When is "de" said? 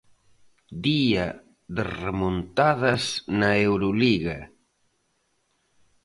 1.75-1.83